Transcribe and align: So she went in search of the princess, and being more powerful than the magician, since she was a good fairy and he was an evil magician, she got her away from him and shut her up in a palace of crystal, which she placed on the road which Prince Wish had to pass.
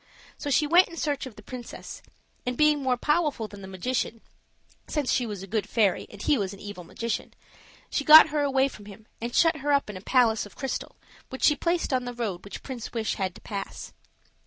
So 0.35 0.49
she 0.49 0.65
went 0.65 0.87
in 0.87 0.97
search 0.97 1.27
of 1.27 1.35
the 1.35 1.43
princess, 1.43 2.01
and 2.43 2.57
being 2.57 2.81
more 2.81 2.97
powerful 2.97 3.47
than 3.47 3.61
the 3.61 3.67
magician, 3.67 4.21
since 4.87 5.11
she 5.13 5.27
was 5.27 5.43
a 5.43 5.45
good 5.45 5.69
fairy 5.69 6.07
and 6.09 6.19
he 6.19 6.39
was 6.39 6.53
an 6.55 6.59
evil 6.59 6.83
magician, 6.83 7.35
she 7.91 8.03
got 8.03 8.29
her 8.29 8.41
away 8.41 8.67
from 8.67 8.85
him 8.85 9.05
and 9.21 9.35
shut 9.35 9.57
her 9.57 9.71
up 9.71 9.91
in 9.91 9.97
a 9.97 10.01
palace 10.01 10.43
of 10.47 10.55
crystal, 10.55 10.95
which 11.29 11.43
she 11.43 11.55
placed 11.55 11.93
on 11.93 12.05
the 12.05 12.15
road 12.15 12.43
which 12.43 12.63
Prince 12.63 12.93
Wish 12.93 13.13
had 13.17 13.35
to 13.35 13.41
pass. 13.41 13.93